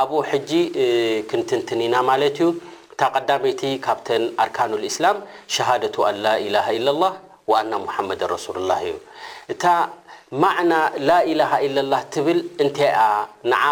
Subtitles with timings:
[0.00, 0.52] ኣብኡ ጂ
[1.30, 2.48] ክንትንትኒና ማለት እዩ
[2.92, 5.16] እታ ቀዳመይቲ ካብተን ኣርካኖ እስላም
[5.54, 7.14] ሸሃደة ኣ ላإላه ኢ لላه
[7.58, 8.94] ኣና محመድ ረሱሉ لላه እዩ
[9.52, 9.64] እታ
[10.42, 10.72] ማዕና
[11.08, 12.90] ላኢላه ኢ ላه ትብል እንተይ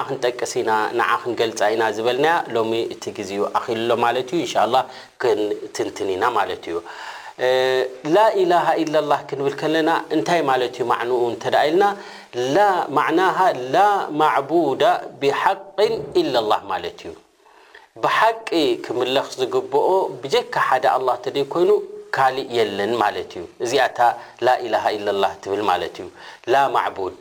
[0.06, 0.70] ክንጠቀሲና
[1.22, 2.58] ክንገልፃ ኢና ዝበልና ሎ
[2.94, 4.84] እቲ ግዜኡ ኣኺልሎ ማለ ዩ ه
[5.22, 6.76] ክንትንትኒና ማለት እዩ
[8.16, 12.58] ላኢላሃ ኢላ ላ ክንብል ከለና እንታይ ማለት እዩ ማዕንኡ እተዳ ኢልና
[12.98, 13.38] ማዕናሃ
[13.76, 13.80] ላ
[14.22, 14.82] ማዕቡዳ
[15.22, 17.12] ብሓقን ኢላ ላه ማለት እዩ
[18.04, 18.48] ብሓቂ
[18.84, 19.88] ክምለኽ ዝግብኦ
[20.22, 21.70] ብጀካ ሓደ ኣ እተደይ ኮይኑ
[22.16, 23.98] ካሊእ የለን ማለት እዩ እዚኣታ
[24.46, 26.08] ላ ኢላሃ ኢ ላ ትብል ማለት እዩ
[26.52, 27.20] ላ ማቡድ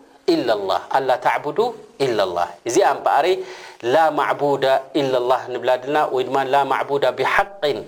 [2.69, 3.25] እዚኣ በረ
[3.93, 4.63] ላ ማዳ
[5.01, 5.85] ኢ ናድ
[6.73, 7.79] ማዳ ብሓን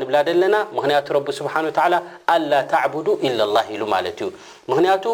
[0.00, 0.56] ንብላ ለና
[1.38, 1.42] ስ
[3.80, 4.28] ሉ ማ ዩ
[4.70, 5.04] ምክንያቱ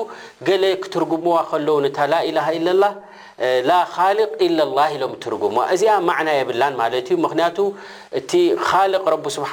[0.46, 2.16] ገ ክትርጉምዋ ከለው ታ ላ
[2.82, 2.88] ላ
[3.68, 3.72] ላ
[4.44, 7.00] ኢ ላ ኢሎም ትርጉምዋ እዚ ማዕና የብላን ማ ዩ
[7.32, 7.58] ክቱ
[8.20, 8.30] እቲ
[8.92, 8.94] ል
[9.36, 9.50] ስሓ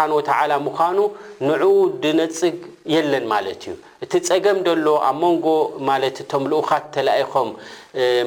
[0.68, 1.00] ምኑ
[1.48, 1.72] ን
[2.04, 2.58] ድነፅግ
[2.96, 5.48] የለን ማለ እዩ እቲ ፀገም ደሎ ኣብ መንጎ
[5.90, 7.50] ማለት ቶም ልኡካ ተለኢኾም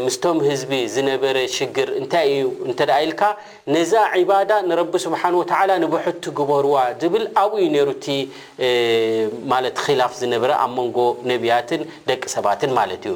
[0.04, 3.20] ምስቶም ህዝቢ ዝነበረ ሽግር እንታይ ዩ እተ ኢልካ
[3.74, 3.92] ነዛ
[4.30, 5.52] ባዳ ንረቢ ስብሓን ወተ
[5.84, 8.06] ንቦሑቲ ግበርዋ ዝብል ኣብይ ነሩእቲ
[9.84, 10.98] ክላፍ ዝነበረ ኣብ መንጎ
[11.32, 13.14] ነቢያትን ደቂ ሰባትን ማለት እዩ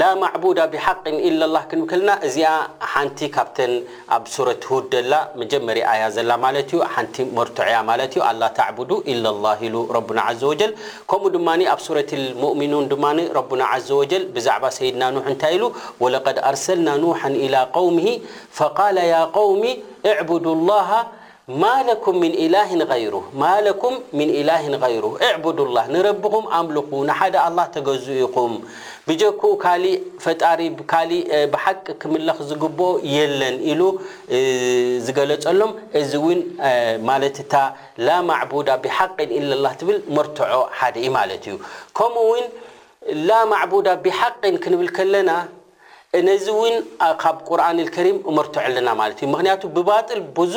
[0.00, 1.84] لا معبود بحق إلا الله ن ن
[3.34, 3.38] ك
[4.36, 4.82] سورة هو
[5.40, 5.84] مجمر ي
[7.38, 9.60] مرتع لل عبد إلا الله
[9.98, 10.72] ربن عز وجل
[11.10, 11.22] كم
[11.86, 12.84] سورة المؤمنون
[13.40, 15.34] ربنا عز وجل بع سيدنا نوح ل
[16.04, 18.08] ولقد أرسلنا نوحا إلى قومه
[18.58, 19.72] فقال يا قومي
[20.10, 20.88] اعبد الله
[21.62, 21.64] ማ
[22.04, 22.44] ኩም ኢ
[23.14, 24.50] ሩ ማ ለኩም ምን ኢላ
[24.82, 28.52] غይሩ እዕቡድላ ንረቢኩም ኣምልኩ ንሓደ ኣላه ተገዝ ኢኹም
[29.08, 29.84] ብጀክኡ ካእ
[30.24, 30.60] ፈጣሪ
[31.36, 32.78] እ ብሓቂ ክምለኽ ዝግብ
[33.16, 33.80] የለን ኢሉ
[35.06, 36.26] ዝገለፀሎም እዚ ው
[37.08, 37.22] ማለ
[37.54, 37.60] ታ
[38.06, 41.56] ላ ማዕዳ ብሓቅን ኢ ላ ትብል መርትዖ ሓደ ዩ ማለት እዩ
[42.00, 42.44] ከምኡውን
[43.28, 45.30] ላ ማዕቡዳ ብሓቅን ክንብል ከለና
[46.28, 46.74] ነዚ ውን
[47.20, 48.88] ካብ ቁርን ከሪም መርዖ ኣለና
[49.56, 50.56] እ ክ ዙ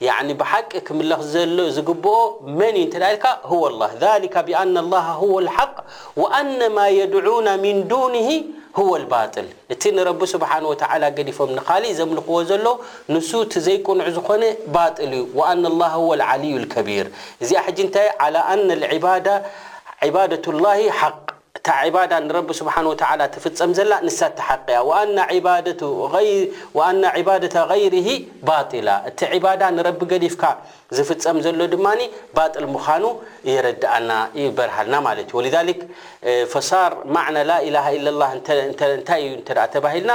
[0.00, 0.80] يعن بحق ل
[2.58, 3.04] من ل
[3.50, 5.76] هو الله ذلك بن الله هو الحق
[6.16, 8.30] وأن ما يدعون من دونه
[8.76, 9.46] هو الباطل
[9.82, 10.76] ت نرب سبانه وى
[11.38, 12.68] فم ن ملዎ ل
[13.12, 13.18] ن
[13.66, 14.06] زيقنع
[14.42, 14.44] ن
[14.78, 17.06] باطل ون الله هو العلي الكبير
[17.48, 17.50] ج
[18.24, 18.70] على ن
[20.04, 21.27] عبادة الله حق
[21.68, 22.64] ስ
[23.34, 24.78] ትፍፀም ዘላ ንሳ ተሓያ
[25.48, 25.84] ባደة
[27.70, 27.98] غይር
[28.48, 29.20] ባላ እቲ
[29.60, 30.42] ዳ ን ገሊፍካ
[30.96, 31.86] ዝፍፀም ዘሎ ድማ
[32.36, 33.04] ባ ምኑ
[33.50, 34.10] የረአና
[34.40, 34.96] ይበርሃልና
[39.10, 40.12] ታይ ዩ ተልና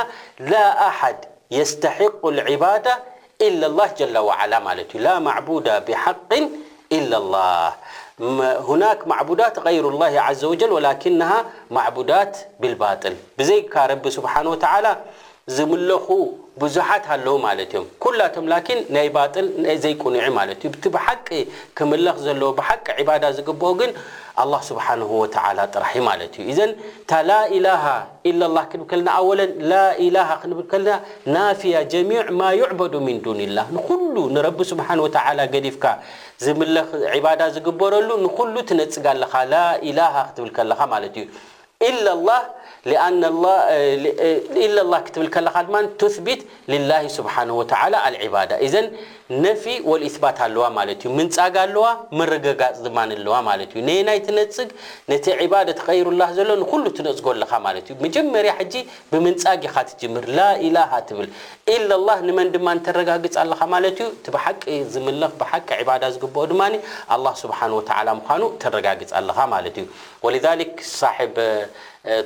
[0.53, 1.21] ላ ኣሓድ
[1.57, 2.63] يስتሕق لባ
[3.63, 3.87] لله
[4.93, 5.09] ዩ ላ
[5.87, 6.31] ብሓق
[7.11, 7.13] ل
[8.67, 14.97] هناك معبودات غير الله عز وجل ولكنها معبوዳات بالباطل بزي رب سبانه وتعلى
[15.47, 15.91] زمل
[16.61, 18.45] ብዙሓት ኣለዉ ማለ እ ኩላቶም
[18.95, 19.37] ናይ ባል
[19.83, 21.27] ዘይቁኑዒ ማ ዩ ቲ ብሓቂ
[21.77, 23.91] ክምለኽ ዘለዎ ብሓቂ ባዳ ዝግብኦ ግን
[24.67, 24.85] ስብሓ
[25.75, 26.61] ጥራሕ ማለ እዩ ዘ
[27.05, 27.83] እታ ላ ኢላሃ
[28.29, 28.33] ኢ
[28.91, 29.41] ክብል ለና ኣን
[30.15, 30.97] ላላ ክብል ከለና
[31.35, 34.87] ናፍያ ጀሚዕ ማ ይዕበዱ ምን ዱን ላህ ንኩሉ ንረቢ ስብሓ
[35.55, 35.85] ገዲፍካ
[36.45, 36.89] ዝምለኽ
[37.27, 41.15] ባዳ ዝግበረሉ ንኩሉ ትነፅጋ ኣለካ ላኢላሃ ክትብል ከለካ ማ እዩ
[41.81, 42.13] اهإلا
[44.81, 48.55] الله كتب لكللمن تثبت لله سبحانه وتعالى العبادة
[49.43, 51.85] ነፊ ወልባት ኣለዋ ማለት እዩ ምንጻግ ኣለዋ
[52.19, 54.69] መረገጋፅ ድማ ኣለዋ ማለት ዩ ነ ናይ ትነፅግ
[55.11, 58.73] ነቲ ዕባደ ተቐይሩላ ዘሎ ንኩሉ ትነፅጎ ኣለካ ማለት እዩ መጀመርያ ሕጂ
[59.11, 61.29] ብምንጻግ ኢኻ ትጅምር ላ ኢላሃ ትብል
[61.75, 64.61] ኢለ ላ ንመን ድማ ተረጋግፅ ኣለኻ ማለት ዩ ቲ ብሓቂ
[64.95, 66.61] ዝምልኽ ብሓቂ ባዳ ዝግብኦ ድማ
[67.15, 67.81] ኣ ስብሓ ወ
[68.19, 69.87] ምኳኑ ተረጋግፅ ኣለኻ ማለ እዩ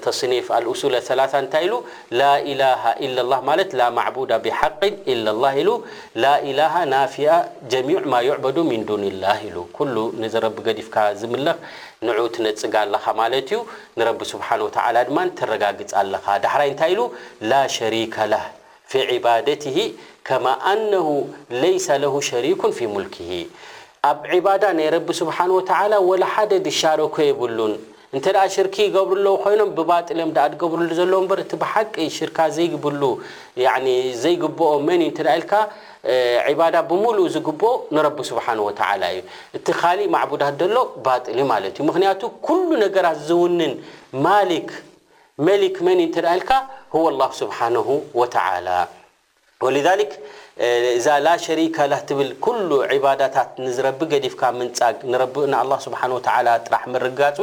[0.04, 0.82] ተصኒፍ أሱ
[1.40, 1.66] እታይ
[3.80, 4.82] ላ ማዳ ብሓق
[5.68, 5.72] ሉ
[6.24, 7.30] ላ ናፊያ
[7.72, 9.42] ጀሚع ማ يعبዱ ምን ዱን ላه
[10.46, 11.58] ረቢ ዲፍካ ዝምለኽ
[12.06, 12.16] ን
[12.48, 13.60] ነፅጋ ኣለኻ ማለት እዩ
[14.00, 14.48] ንረ ስሓ
[15.10, 17.06] ድማ ትረጋግፅ ኣለኻ ዳራይ ንታይ ሉ
[17.52, 18.16] ላ شሪከ
[18.92, 19.48] ፊ ባደ
[20.28, 20.46] ከማ
[20.80, 20.94] ن
[21.64, 23.16] ለيس ه شሪኩ ፊ ሙልክ
[24.10, 24.88] ኣብ ባዳ ናይ
[25.20, 25.62] ስሓ و
[26.34, 27.76] ሓደ ድሻረኮ የብሉን
[28.16, 28.20] እ
[28.54, 29.62] ሽር ገብር ኮይኖ
[30.60, 31.16] ገርሉ
[31.74, 32.74] ሓቂ ሽርካ ዘግ
[34.88, 35.08] መ ል
[36.76, 37.48] ዳ ብሉ ዝግ
[37.96, 39.20] ን ه እዩ
[39.60, 40.10] እቲ ካሊእ
[40.44, 40.60] ዳት
[41.38, 43.74] ሎ ዩ ክንቱ ل ነገራት ዝውንን
[45.78, 46.44] ክ መ ል
[47.12, 47.42] الله ስ
[50.98, 54.80] እዛ ላ ሸሪከላ ትብል ኩሉ ዒባዳታት ንዝረቢ ገዲፍካ ምንፃ
[55.52, 56.18] ንኣ ስብሓ ወ
[56.68, 57.38] ጥራሕ መርጋፅ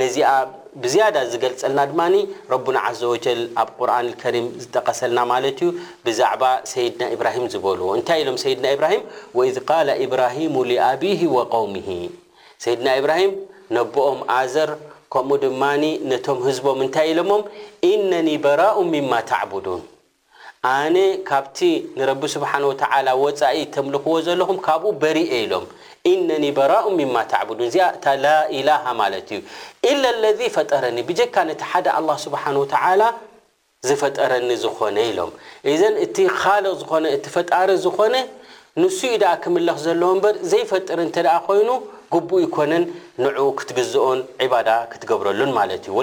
[0.00, 0.30] ነዚኣ
[0.82, 2.00] ብዝያዳ ዝገልፀልና ድማ
[2.52, 5.68] ረቡና ዘ ወጀል ኣብ ቁርን ከሪም ዝጠቀሰልና ማለት እዩ
[6.08, 6.42] ብዛዕባ
[6.72, 9.04] ሰይድና ኢብራሂም ዝበልዎ እንታይ ኢሎም ሰይድና ኢብራሂም
[9.38, 11.88] ወኢዝ ቃለ ኢብራሂሙ ሊኣብሂ ወقውሚሂ
[12.66, 13.32] ሰይድና ኢብራሂም
[13.76, 14.72] ነቦኦም ኣዘር
[15.14, 15.62] ከምኡ ድማ
[16.12, 17.44] ነቶም ህዝቦም እንታይ ኢሎሞም
[17.92, 19.82] ኢነኒ በራኡ ምማ ተዕቡዱን
[20.74, 20.96] ኣነ
[21.28, 21.58] ካብቲ
[21.98, 25.64] ንረቢ ስብሓን ወተዓላ ወፃኢ ተምልኽዎ ዘለኹም ካብኡ በሪኤ ኢሎም
[26.12, 29.40] ኢነኒ በራኡ ምማ ታዕቡዱን እዚኣ እታ ላኢላሃ ማለት እዩ
[29.90, 33.02] ኢላ ለذ ፈጠረኒ ብጀካ ነቲ ሓደ ኣላه ስብሓን ወተላ
[33.86, 35.30] ዝፈጠረኒ ዝኾነ ኢሎም
[35.72, 38.14] እዘን እቲ ካልቕ ዝኾነ እቲ ፈጣሪ ዝኾነ
[38.82, 41.68] ንሱ እዩ ደኣ ክምልኽ ዘለዎ እምበር ዘይፈጥሪ እንተ ደኣ ኮይኑ
[42.14, 42.84] ጉቡእ ይኮነን
[43.24, 46.02] ንዕኡ ክትግዝኦን ዒባዳ ክትገብረሉን ማለት እዩ ወ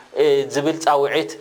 [0.65, 1.31] ብል ፃውዒት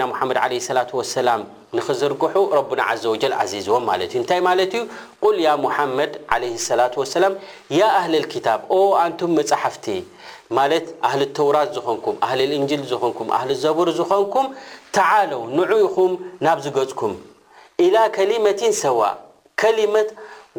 [0.00, 1.30] ና መድ ة ሰላ
[1.76, 3.12] ንክዝርግሑ ረና ዘ و
[3.50, 4.80] ዚዝዎ ማ እዩ ንታይ ማ ዩ
[5.36, 5.40] ል
[5.98, 6.12] መድ
[6.68, 7.24] ሰላة ሰላ
[7.72, 8.60] ኣህ كታብ
[9.02, 9.86] ኣንቱ መፅሓፍቲ
[10.56, 13.18] ማት ኣህሊ ተውራት ዝኾንኩም ኣህሊ እንجል ዝንኩ
[13.48, 14.46] ሊ ዘቡር ዝኮንኩም
[14.96, 16.12] ተለ ንዑ ኢኹም
[16.44, 17.12] ናብ ዝገፅኩም
[17.84, 19.00] إላ ከሊመት ሰዋ
[19.60, 20.08] ከሊመት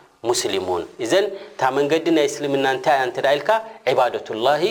[1.59, 2.97] ታ መንገዲ ናይ እስልምና ታይ
[3.29, 3.39] ኢል
[3.97, 4.01] ባ
[4.45, 4.65] ላ ዩ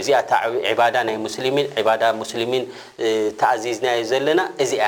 [0.00, 0.08] እዚ
[3.40, 4.86] ተዚዝናዘለና እዚኣ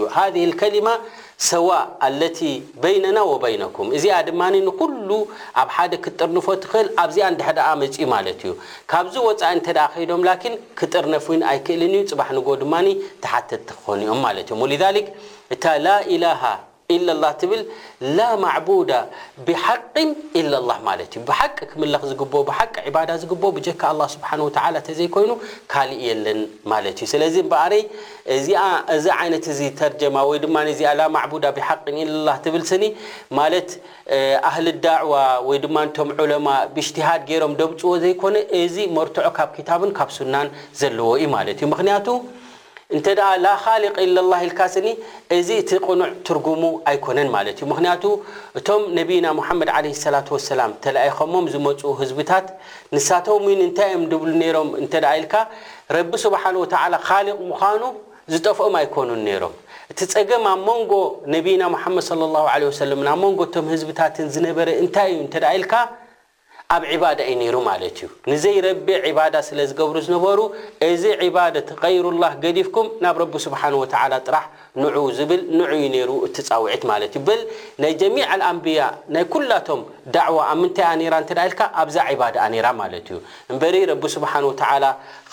[0.00, 0.22] ዩ ሃ
[0.60, 0.88] ከሊማ
[1.48, 1.68] ሰዋ
[2.20, 2.22] ለ
[2.94, 5.08] ይነና ወነኩም እዚኣ ድማ ንኩሉ
[5.62, 8.52] ኣብ ሓደ ክጥርንፎ ትኽእል ኣብዚኣ ሕዳ መፅ ማት እዩ
[8.92, 9.58] ካብዚ ወፃኢ
[9.96, 10.22] ከዶም
[10.78, 12.74] ክጥርነፉ ኣይክእልን ዩ ፅባሕ ንጎ ድማ
[13.24, 14.22] ተሓተቲ ክኮኑኦም
[15.52, 15.58] እ
[16.16, 16.56] እ
[16.90, 17.60] ብል
[18.18, 18.90] ላ ማዳ
[19.46, 19.82] ብሓቅ
[20.40, 22.14] ኢ ላ ማለ ዩ ብሓቂ ክምለኽ ዝ
[22.58, 23.26] ሓቂ ባዳ ዝ
[23.82, 24.30] ካ ስሓ
[24.88, 25.32] ተዘይኮይኑ
[25.72, 26.40] ካልእ የለን
[26.72, 27.82] ማለ ዩ ስለዚ በረይ
[28.96, 30.80] እዛ ይነት ዚ ተርጀማ ወድማዚ
[31.16, 31.68] ማዳ ብሓ
[32.54, 32.84] ብል ስኒ
[33.38, 33.48] ማ
[34.48, 35.12] ኣህሊ ዳዕዋ
[35.48, 36.46] ወይ ድማቶም ዑለማ
[36.80, 40.48] እሽትሃድ ገይሮም ደምፅዎ ዘይኮነ እዚ መርትዖ ካብ ታብን ካብ ሱናን
[40.80, 42.18] ዘለዎ ዩ ማ ዩ
[42.94, 44.86] እንተ ደ ላ ኻሊق ኢለ ላ ኢልካ ስኒ
[45.36, 48.04] እዚ እቲ ቕኑዕ ትርጉሙ ኣይኮነን ማለት እዩ ምክንያቱ
[48.58, 52.46] እቶም ነብይና ሙሓመድ ለ ሰላة ወሰላም ተለኣኢኸሞም ዝመፁ ህዝብታት
[52.94, 55.34] ንሳቶም ውን እንታይ እዮም ድብሉ ነይሮም እንተ ኢልካ
[55.96, 57.82] ረቢ ስብሓን ተ ካሊቅ ምዃኑ
[58.34, 59.54] ዝጠፍኦም ኣይኮኑን ነይሮም
[59.90, 60.92] እቲ ፀገም ኣብ መንጎ
[61.36, 62.06] ነቢይና ሙሓመድ
[62.62, 65.72] ለ ሰለምኣብ መንጎ ቶም ህዝብታትን ዝነበረ እንታይ እዩ እተ ኢልካ
[66.74, 70.38] ኣብ ዕባዳ ዩ ነይሩ ማለት እዩ ንዘይረብ ዕባዳ ስለ ዝገብሩ ዝነበሩ
[70.88, 73.74] እዚ ዕባደት ቀይሩላህ ገዲፍኩም ናብ ረቢ ስብሓን
[74.26, 74.44] ጥራሕ
[74.80, 77.40] ንዑ ዝብል ንዑ ዩ ነሩ እቲ ፃውዒት ማለት እዩ በል
[77.82, 78.80] ናይ ጀሚዕ ኣንብያ
[79.14, 79.80] ናይ ኩላቶም
[80.16, 83.18] ዳዕዋ ኣብ ምንታይ ራ እተዳይ ልካ ኣብዛ ባዳኣ ራ ማለት እዩ
[83.52, 84.72] እንበሪ ረቢ ስብሓን ተ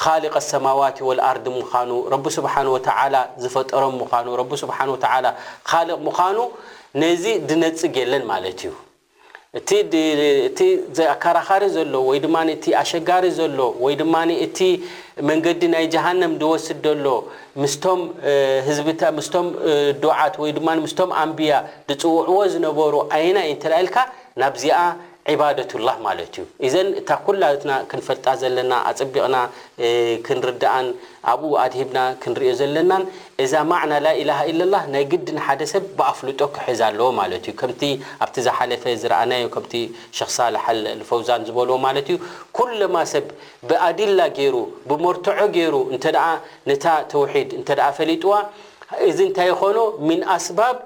[0.05, 3.95] ካልቀ ኣሰማዋት ወለኣርዲ ምዃኑ ረቢ ስብሓን ወተላ ዝፈጠሮም
[4.29, 4.79] ምኑ ስሓ
[5.71, 6.39] ካልቕ ምዃኑ
[7.01, 8.71] ነዚ ድነፅግ የለን ማለት እዩ
[9.59, 10.65] እእቲ
[11.13, 14.13] ኣከራኻሪ ዘሎ ወይ ድማ እቲ ኣሸጋሪ ዘሎ ወይ ድማ
[14.45, 14.59] እቲ
[15.29, 17.05] መንገዲ ናይ ጃሃንም ዝወስድ ደሎ
[17.73, 19.45] ስዝስም
[20.03, 21.51] ዱዓት ወይ ድማ ምስቶም ኣንብያ
[21.89, 23.97] ዝፅውዕዎ ዝነበሩ ዓይና እዩ ንተዳኢልካ
[24.41, 24.79] ናብዚኣ
[25.39, 29.35] ባደትላ ማለት እዩ እዘን እታ ኩላትና ክንፈልጣ ዘለና ኣፀቢቕና
[30.25, 30.87] ክንርድአን
[31.31, 33.03] ኣብኡ ኣድሂብና ክንርኦ ዘለናን
[33.43, 37.73] እዛ ማዕና ላኢላ ኢለ ላ ናይ ግድን ሓደ ሰብ ብኣፍልጦ ክሕዝ ኣለዎ ማለት እዩ ከም
[38.25, 39.65] ኣብቲ ዝሓለፈ ዝረኣና ከም
[40.19, 40.79] ሸክሳ ሓል
[41.11, 42.19] ፈውዛን ዝበልዎ ማለት እዩ
[42.59, 43.27] ኩለማ ሰብ
[43.71, 44.55] ብኣዲላ ገይሩ
[44.91, 46.05] ብመርተዖ ገይሩ እተ
[46.71, 48.33] ነታ ተውሒድ እተ ፈሊጥዋ
[49.09, 49.77] እዚ እንታይ ይኮኖ
[50.09, 50.77] ምን ኣስባብ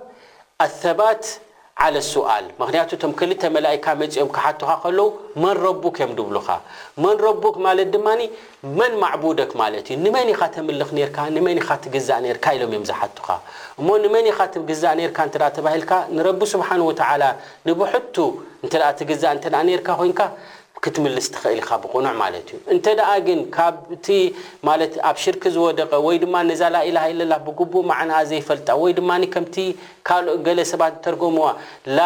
[0.67, 1.24] ኣባት
[1.86, 5.05] ዓለ ስኣል ምክንያቱ ቶም ክልተ መላይካ መፂኦም ክሓቱካ ከለዉ
[5.43, 6.50] መን ረቡክ ዮም ድብሉካ
[7.03, 8.07] መን ረቡክ ማለት ድማ
[8.77, 13.27] መን ማዕቡደ ማለት እዩ ንመኒ ኻ ተምልኽ ርካ ንመኒ ኻ ትግዛእ ርካ ኢሎም እዮም ዝሓቱኻ
[13.79, 17.24] እሞ ንመን ኻ ትግዛእ ርካ እተ ተባሂልካ ንረቢ ስብሓን ወተላ
[17.67, 18.15] ንብሕቱ
[18.63, 19.46] እንተ ት ግዛእ እንተ
[19.81, 20.19] ርካ ኮንካ
[20.96, 22.86] ትስ ትኽእል ካ ብቁኑ ማ ዩ እንተ
[23.27, 23.39] ግን
[25.10, 26.62] ኣብ ሽርክ ዝወደቀ ወይድማ ነዛ
[27.48, 29.46] ብቡእ ዓና ዘይፈልጣ ወይ ድማ ከም
[30.08, 31.48] ካል ገለሰባት ተርጎምዋ
[31.98, 32.00] ላ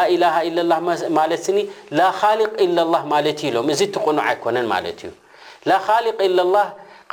[0.58, 1.58] ለኒ
[2.00, 5.12] ላካሊق ላ ማለት ኢሎምእዚ ትቁኑ ኣይኮነን ማ እዩ
[6.28, 6.58] ኢላ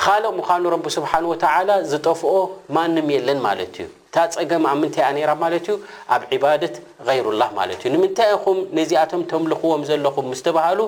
[0.02, 0.64] ካልቕ ምዃኑ
[0.96, 1.46] ስብሓን ተ
[1.92, 2.34] ዝጠፍኦ
[2.76, 3.88] ማንም የለን ማለት እዩ
[4.36, 5.74] ፀገም ኣብ ምንታይ ነራ ማለት እዩ
[6.14, 6.74] ኣብ ዒባደት
[7.08, 10.80] غይሩላህ ማለት እዩ ንምንታይ ኹም ነዚኣቶም ተምልኽዎም ዘለኹም ስ ተባሃሉ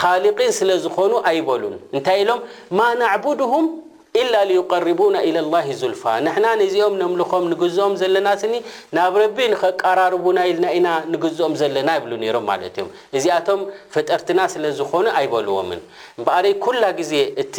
[0.00, 2.40] ካሊقን ስለ ዝኾኑ ኣይበሉን እንታይ ኢሎም
[2.78, 3.66] ማ ናዕቡድሁም
[4.20, 8.54] ኢላ ዩقርቡና ኢላ ላ ዙልፋ ንሕና ነዚኦም ነምልኾም ንግዝኦም ዘለና ስኒ
[8.96, 13.60] ናብ ረቢ ንኸቀራርቡና ኢልና ኢና ንግዝኦም ዘለና ይብሉ ነይሮም ማለት እዮም እዚኣቶም
[13.94, 15.80] ፈጠርትና ስለ ዝኾኑ ኣይበልዎምን
[16.20, 17.12] እበኣሪ ኩላ ግዜ
[17.44, 17.56] እቲ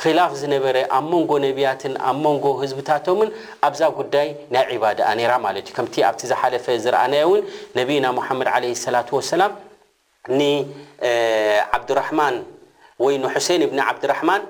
[0.00, 3.30] ኽላፍ ዝነበረ ኣብ መንጎ ነቢያትን ኣብ መንጎ ህዝብታቶምን
[3.68, 7.42] ኣብዛ ጉዳይ ናይ ዒባዳ ነራ ማለት እዩ ከምቲ ኣብቲ ዝሓለፈ ዝረአናዮ ውን
[7.80, 9.52] ነቢና ሙሓመድ ለ ሰላ ወሰላም
[10.38, 10.42] ን
[11.76, 12.36] ዓብድራማን
[13.04, 14.42] ወይ ንሰይን ብኒ ዓብድራማን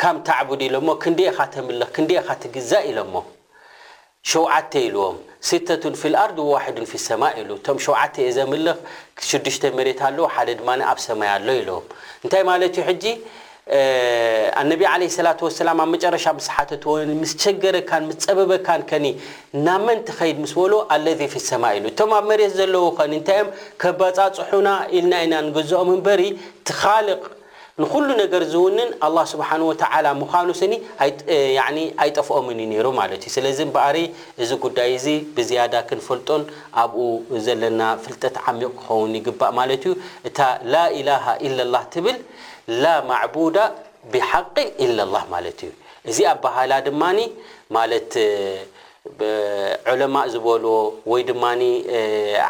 [0.00, 3.14] ካም ታዕቡድ ኢሎሞ ክንደኢካተምልኽ ክንካ ትግዛ ኢሎሞ
[4.30, 5.16] ሸዓተ ኢልዎም
[5.48, 6.56] ሲተቱን ፊልኣርድ ዋ
[6.92, 8.78] ፊሰማ ኢሉ ቶ ሸዓተ የ ዘምልኽ
[9.28, 11.84] ሽዱሽተ መሬት ኣለ ሓደ ድማ ኣብ ሰማይ ኣሎ ኢልዎም
[12.24, 12.60] እንታይ ማለ
[14.68, 14.76] ነ
[15.26, 15.32] ላ
[15.66, 17.90] ላ ኣብ መጨረሻ ስሓትዎ ምስ ቸገረካ
[18.24, 19.00] ፀበበካን ከ
[19.66, 23.46] ናመን ቲኸድ ምስ በሉ ኣለ ፊ ሰማ ኢሉ እቶም ኣብ መሬት ዘለዎ ኮኒ ንታም
[23.84, 24.68] ከባፃፅሑና
[25.00, 26.16] ኢልና ኢና ንገዝኦም በ
[27.08, 27.10] ል
[27.82, 29.48] ንኩሉ ነገር ዝውንን ኣه ስብሓ
[30.20, 30.72] ምዃኑ ስኒ
[32.04, 33.96] ኣይጠፍኦምን ዩ ነሩ ማለት እዩ ስለዚ በሪ
[34.42, 35.06] እዚ ጉዳይ እዚ
[35.36, 36.42] ብዝያዳ ክንፈልጦን
[36.82, 36.98] ኣብኡ
[37.46, 39.94] ዘለና ፍልጠት ዓሚቁ ክኸውን ይግባእ ማለት እዩ
[40.30, 40.38] እታ
[40.74, 42.18] ላ ላሃ ኢለ ላ ትብል
[42.82, 43.56] ላ ማዕቡዳ
[44.12, 44.56] ብሓق
[44.86, 45.72] ኢለ ላ ማለት እዩ
[46.10, 47.02] እዚ ኣባህላ ድማ
[49.92, 50.74] ዑለማ ዝበልዎ
[51.10, 51.44] ወይ ድማ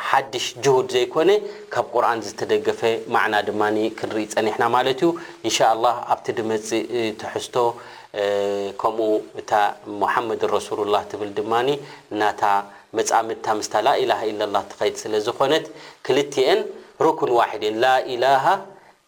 [0.09, 1.31] ሓድሽ ጅሁድ ዘይኮነ
[1.75, 2.81] ካብ ቁርን ዝተደገፈ
[3.15, 3.63] ማዕና ድማ
[3.99, 5.11] ክንርኢ ፀኒሕና ማለት እዩ
[5.47, 6.91] እንሻ ላ ኣብቲ ድመፂእ
[7.21, 7.57] ተሕዝቶ
[8.81, 9.09] ከምኡ
[9.41, 9.53] እታ
[10.03, 11.53] ሙሓመድ ረሱሉ ላ ትብል ድማ
[12.15, 12.43] እናታ
[12.99, 15.67] መፃምድታ ምስታ ላኢላሃ ኢለላ ተኸድ ስለ ዝኮነት
[16.09, 16.61] ክልተን
[17.07, 18.45] ሩክን ዋድ ላኢላሃ